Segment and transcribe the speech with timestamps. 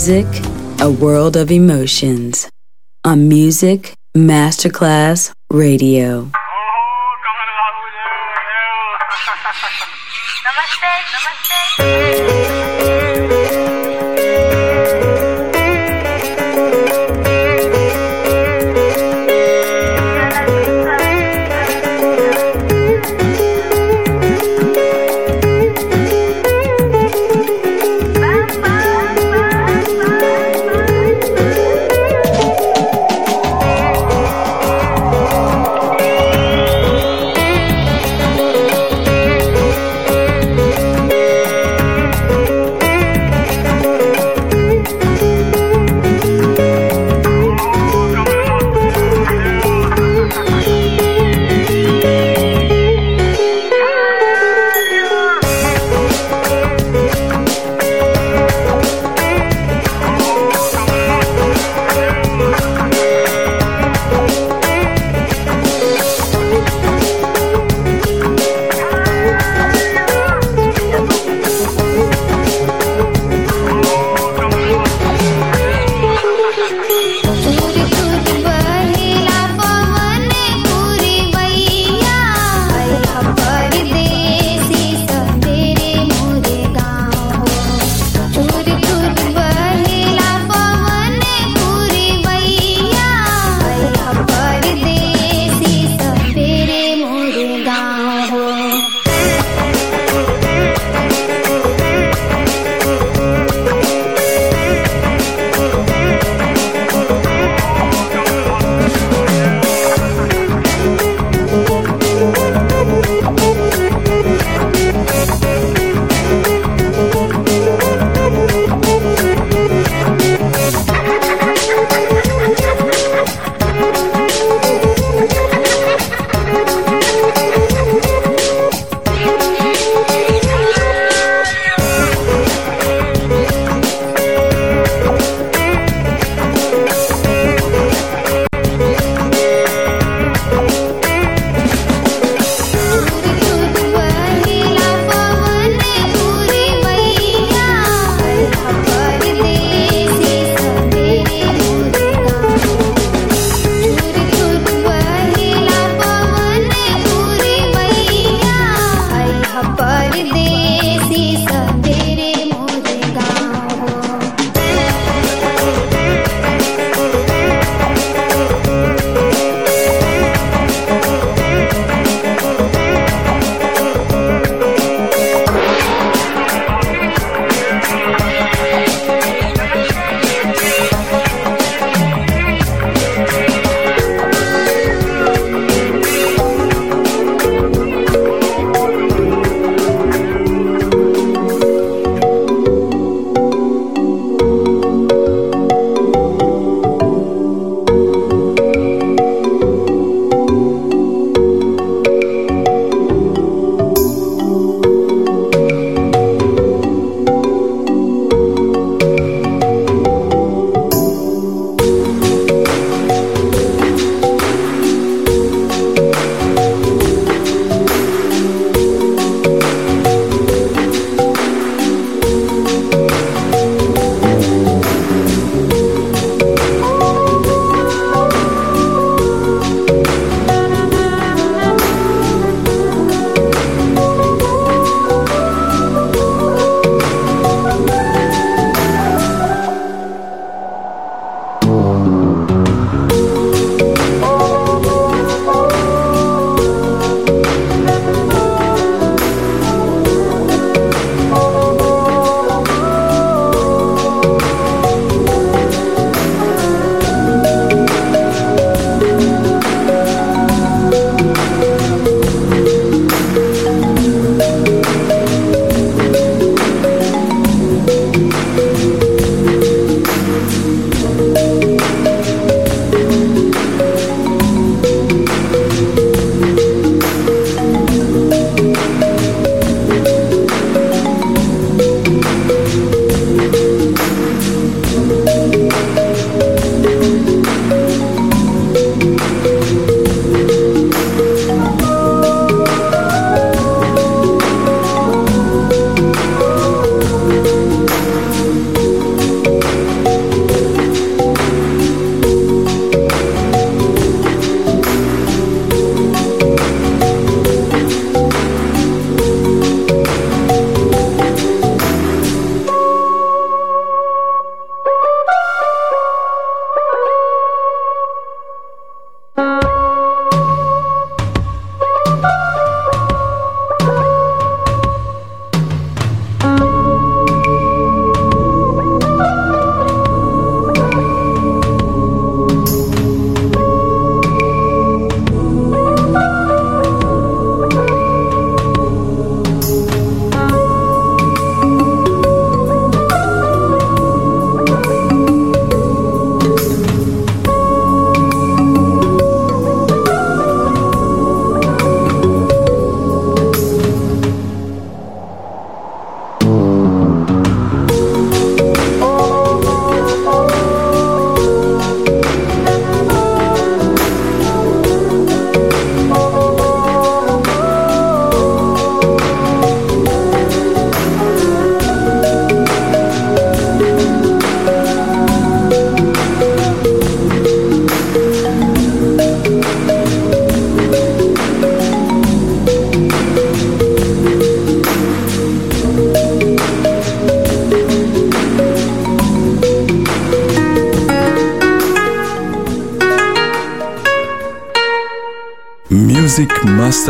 [0.00, 0.26] Music,
[0.80, 2.48] a world of emotions.
[3.04, 6.30] On Music Masterclass Radio.
[10.42, 12.79] namaste, namaste.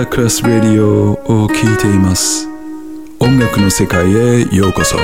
[0.01, 2.49] Masterclass Radio を聴いています。
[3.19, 4.97] 音楽の世界へようこそ。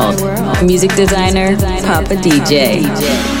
[0.00, 0.66] World.
[0.66, 3.39] Music designer, Papa DJ.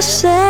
[0.00, 0.49] Say.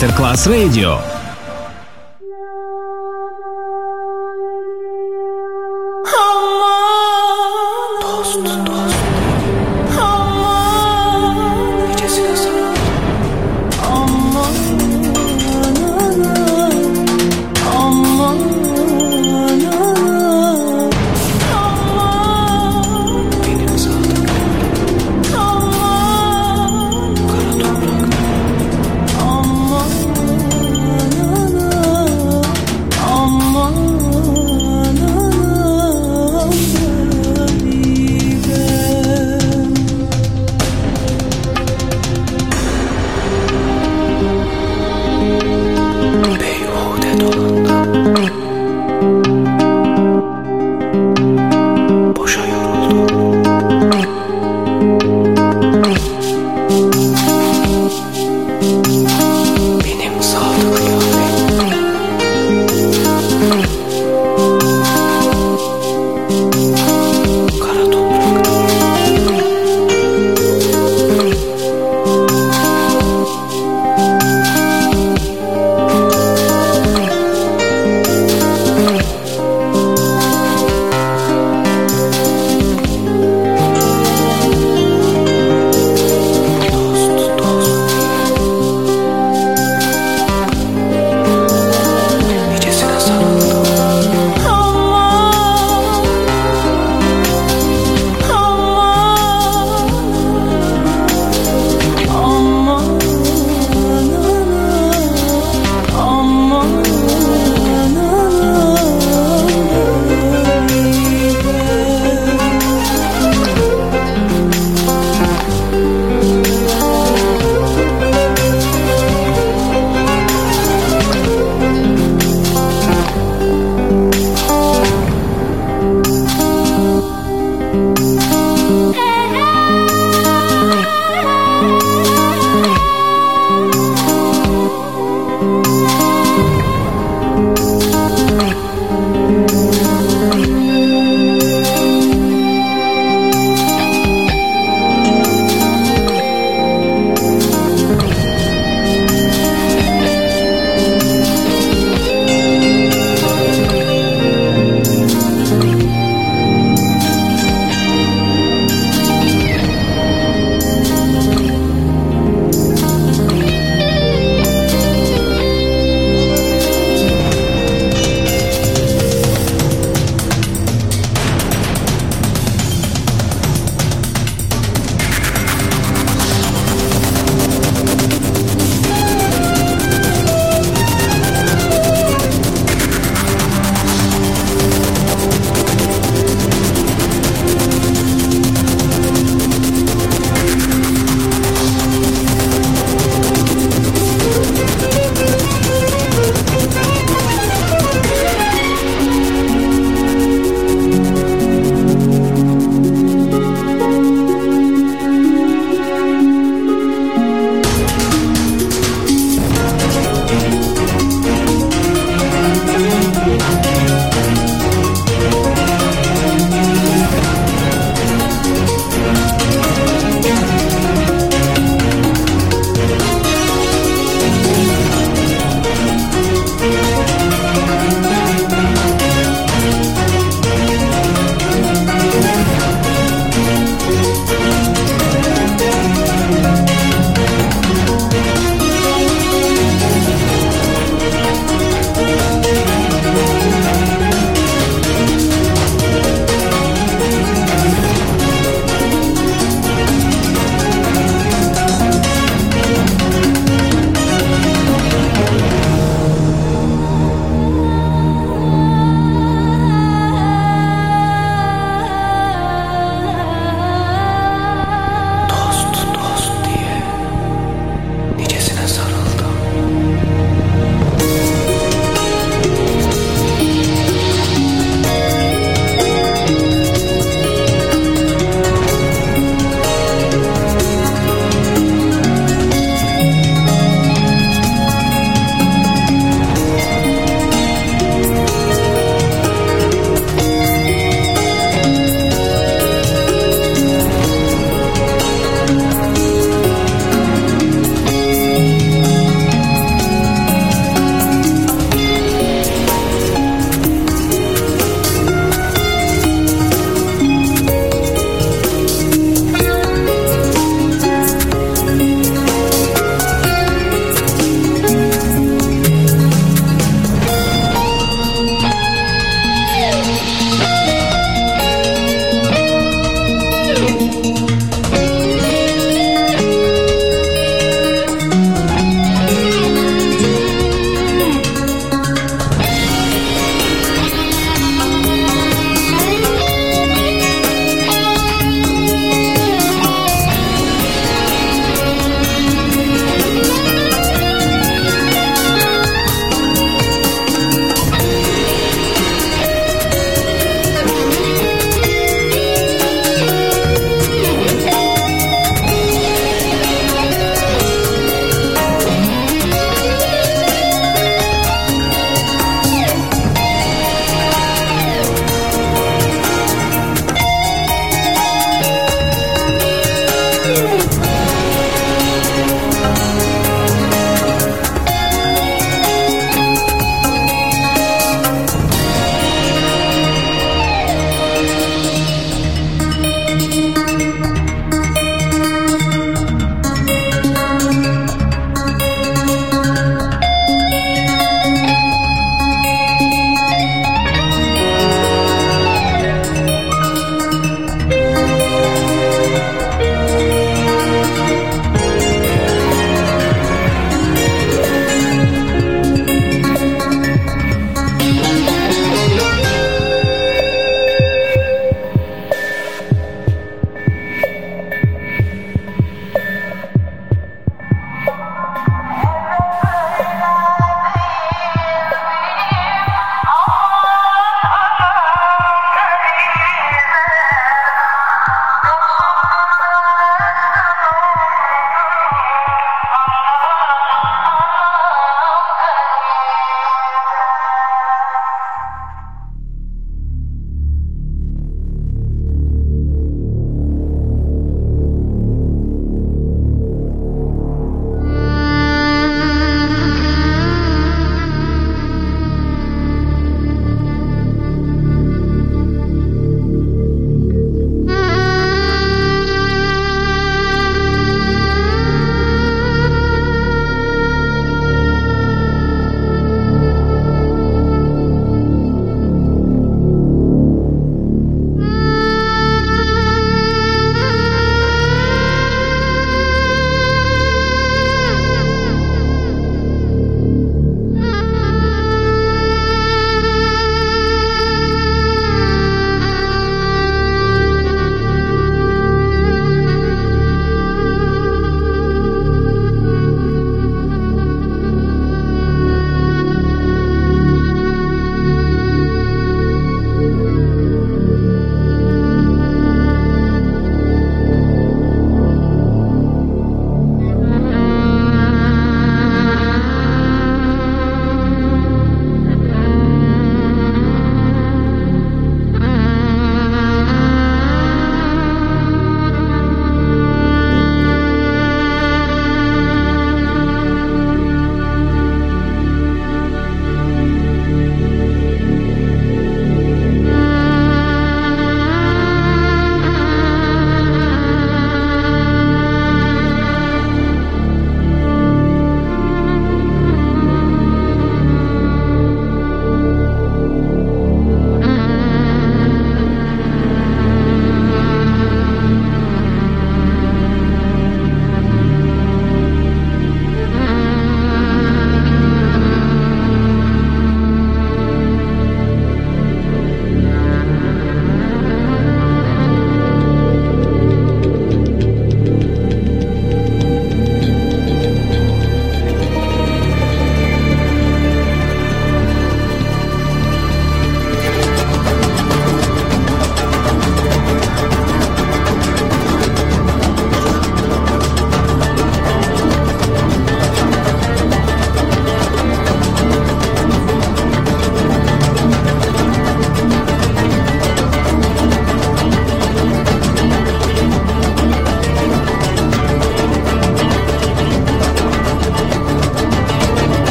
[0.00, 1.17] Music Masterclass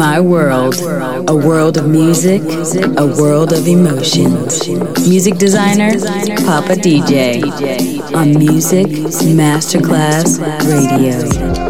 [0.00, 0.76] My world,
[1.28, 2.40] a world of music,
[2.96, 4.66] a world of emotions.
[5.06, 5.92] Music designer,
[6.46, 7.44] Papa DJ.
[8.14, 11.69] On Music Masterclass Radio.